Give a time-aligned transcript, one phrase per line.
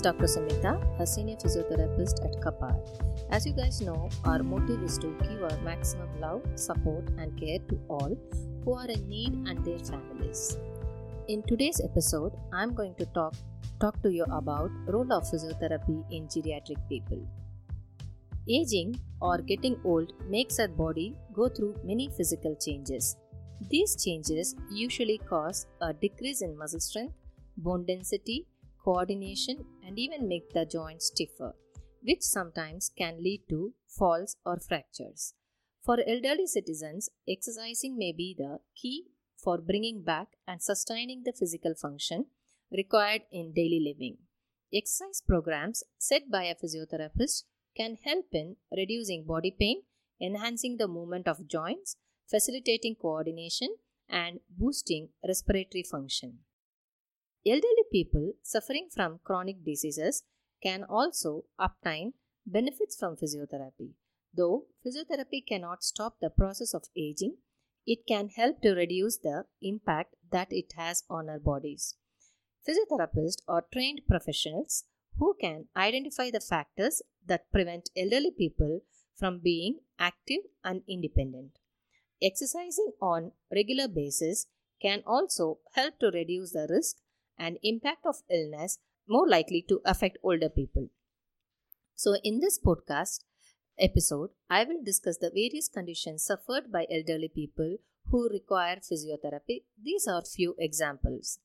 [0.00, 0.28] is Dr.
[0.34, 2.74] Sumitha, a senior physiotherapist at CAPAAR.
[3.30, 7.58] As you guys know, our motive is to give our maximum love, support, and care
[7.68, 8.16] to all
[8.64, 10.56] who are in need and their families.
[11.28, 13.34] In today's episode, I'm going to talk
[13.80, 17.20] talk to you about role of physiotherapy in geriatric people.
[18.48, 23.16] Aging or getting old makes our body go through many physical changes.
[23.70, 27.14] These changes usually cause a decrease in muscle strength,
[27.56, 28.46] bone density,
[28.84, 31.54] coordination, and even make the joints stiffer,
[32.02, 35.34] which sometimes can lead to falls or fractures.
[35.82, 39.06] For elderly citizens, exercising may be the key
[39.42, 42.26] for bringing back and sustaining the physical function
[42.70, 44.18] required in daily living.
[44.72, 47.44] Exercise programs set by a physiotherapist
[47.76, 49.82] can help in reducing body pain,
[50.20, 51.96] enhancing the movement of joints,
[52.28, 53.74] facilitating coordination,
[54.08, 56.38] and boosting respiratory function.
[57.46, 60.24] Elderly people suffering from chronic diseases
[60.62, 62.12] can also obtain
[62.46, 63.92] benefits from physiotherapy.
[64.34, 67.36] Though physiotherapy cannot stop the process of aging,
[67.86, 71.96] it can help to reduce the impact that it has on our bodies.
[72.68, 74.84] Physiotherapists are trained professionals
[75.18, 78.82] who can identify the factors that prevent elderly people
[79.16, 81.52] from being active and independent.
[82.22, 84.46] Exercising on a regular basis
[84.80, 86.96] can also help to reduce the risk
[87.40, 90.88] and impact of illness more likely to affect older people.
[91.96, 93.24] So, in this podcast
[93.78, 97.78] episode, I will discuss the various conditions suffered by elderly people
[98.10, 99.64] who require physiotherapy.
[99.82, 101.38] These are few examples.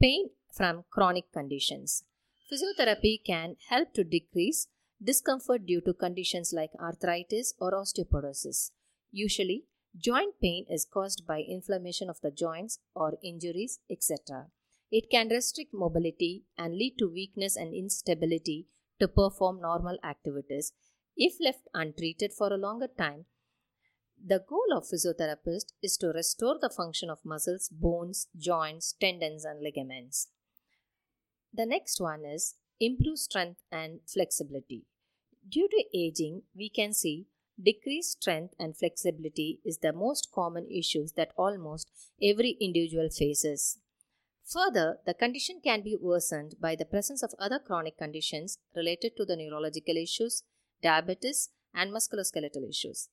[0.00, 2.04] Pain from chronic conditions.
[2.50, 4.68] Physiotherapy can help to decrease
[5.02, 8.70] discomfort due to conditions like arthritis or osteoporosis.
[9.10, 9.64] Usually,
[9.96, 14.46] joint pain is caused by inflammation of the joints or injuries, etc.
[14.90, 18.68] It can restrict mobility and lead to weakness and instability
[19.00, 20.72] to perform normal activities.
[21.16, 23.26] If left untreated for a longer time,
[24.24, 29.62] the goal of physiotherapist is to restore the function of muscles, bones, joints, tendons and
[29.62, 30.28] ligaments.
[31.52, 34.86] The next one is improve strength and flexibility.
[35.48, 37.26] Due to aging, we can see
[37.60, 41.90] decreased strength and flexibility is the most common issues that almost
[42.22, 43.78] every individual faces.
[44.52, 49.26] Further, the condition can be worsened by the presence of other chronic conditions related to
[49.26, 50.42] the neurological issues,
[50.82, 53.10] diabetes, and musculoskeletal issues.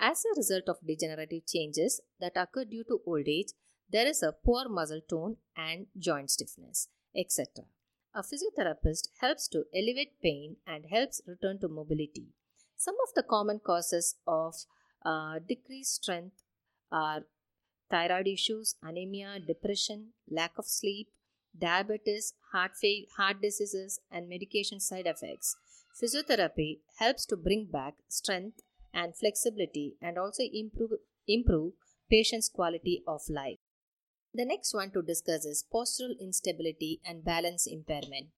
[0.00, 3.48] As a result of degenerative changes that occur due to old age,
[3.90, 7.64] there is a poor muscle tone and joint stiffness, etc.
[8.14, 12.28] A physiotherapist helps to alleviate pain and helps return to mobility.
[12.76, 14.54] Some of the common causes of
[15.04, 16.42] uh, decreased strength
[16.90, 17.24] are
[17.90, 21.08] thyroid issues, anemia, depression, lack of sleep,
[21.58, 22.72] diabetes, heart,
[23.16, 25.56] heart diseases, and medication side effects.
[26.00, 28.60] Physiotherapy helps to bring back strength
[28.94, 30.92] and flexibility and also improve,
[31.26, 31.72] improve
[32.10, 33.58] patients' quality of life.
[34.34, 38.28] The next one to discuss is postural instability and balance impairment.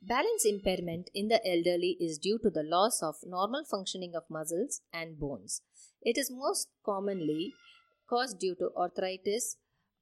[0.00, 4.82] Balance impairment in the elderly is due to the loss of normal functioning of muscles
[4.92, 5.62] and bones.
[6.02, 7.54] It is most commonly
[8.08, 9.56] caused due to arthritis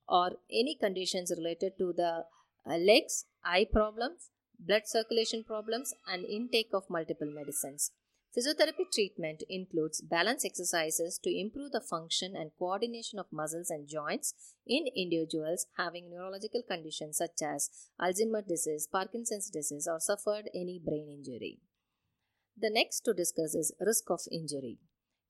[0.08, 2.24] or any conditions related to the
[2.68, 7.92] uh, legs, eye problems, blood circulation problems, and intake of multiple medicines.
[8.36, 14.32] Physiotherapy treatment includes balance exercises to improve the function and coordination of muscles and joints
[14.66, 17.68] in individuals having neurological conditions such as
[18.00, 21.58] Alzheimer's disease, Parkinson's disease, or suffered any brain injury.
[22.56, 24.78] The next to discuss is risk of injury.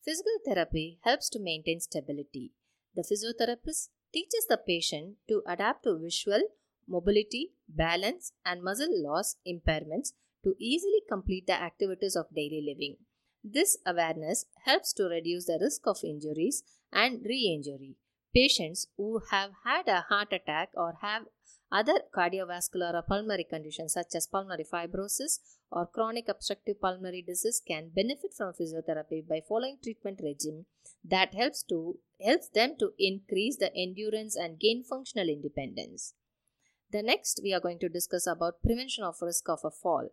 [0.05, 2.53] Physical therapy helps to maintain stability.
[2.95, 6.43] The physiotherapist teaches the patient to adapt to visual,
[6.87, 10.13] mobility, balance, and muscle loss impairments
[10.45, 12.97] to easily complete the activities of daily living.
[13.43, 17.97] This awareness helps to reduce the risk of injuries and re injury.
[18.35, 21.25] Patients who have had a heart attack or have
[21.71, 25.39] other cardiovascular or pulmonary conditions such as pulmonary fibrosis
[25.71, 30.67] or chronic obstructive pulmonary disease can benefit from physiotherapy by following treatment regime
[31.05, 36.15] that helps to helps them to increase the endurance and gain functional independence.
[36.91, 40.09] The next we are going to discuss about prevention of risk of a fall.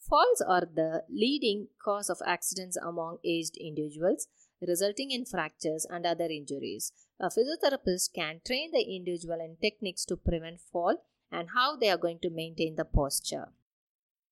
[0.00, 4.26] Falls are the leading cause of accidents among aged individuals,
[4.66, 6.92] resulting in fractures and other injuries.
[7.20, 10.96] Uh, a physiotherapist can train the individual in techniques to prevent fall
[11.30, 13.48] and how they are going to maintain the posture.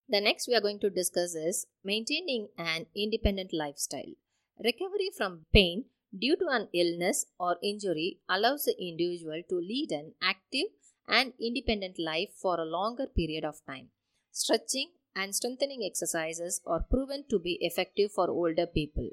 [0.08, 4.14] The next we are going to discuss is maintaining an independent lifestyle.
[4.62, 5.87] Recovery from pain
[6.17, 10.67] due to an illness or injury allows the individual to lead an active
[11.08, 13.88] and independent life for a longer period of time.
[14.31, 19.11] Stretching and strengthening exercises are proven to be effective for older people.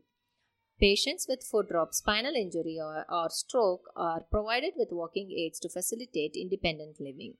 [0.79, 5.69] Patients with foot drop, spinal injury, or, or, stroke are provided with walking aids to
[5.69, 7.33] facilitate independent living.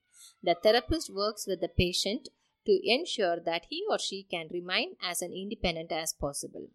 [0.44, 2.28] The therapist works with the patient
[2.66, 6.68] to ensure that he or she can remain as an independent as possible.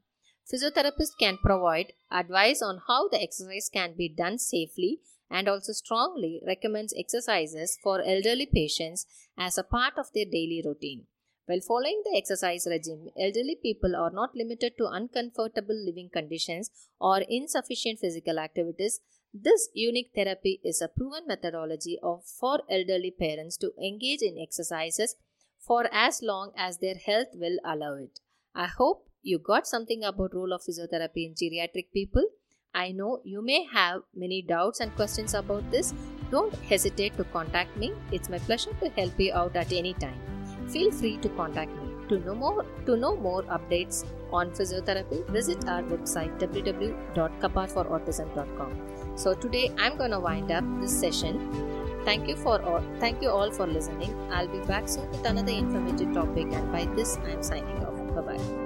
[0.50, 5.00] Physiotherapist can provide advice on how the exercise can be done safely
[5.30, 9.06] and also strongly recommends exercises for elderly patients
[9.36, 11.06] as a part of their daily routine.
[11.46, 17.20] While following the exercise regime, elderly people are not limited to uncomfortable living conditions or
[17.28, 19.00] insufficient physical activities.
[19.34, 25.16] This unique therapy is a proven methodology of, for elderly parents to engage in exercises
[25.58, 28.20] for as long as their health will allow it.
[28.54, 32.24] I hope you got something about role of physiotherapy in geriatric people.
[32.72, 35.92] I know you may have many doubts and questions about this.
[36.30, 37.92] Don't hesitate to contact me.
[38.12, 40.33] It's my pleasure to help you out at any time
[40.70, 41.90] feel free to contact me.
[42.08, 49.16] To know more, to know more updates on physiotherapy, visit our website www.kaparforautism.com.
[49.16, 51.70] So today I'm going to wind up this session.
[52.04, 54.14] Thank you for all, thank you all for listening.
[54.30, 57.96] I'll be back soon with another informative topic, and by this I'm signing off.
[58.14, 58.63] Bye bye.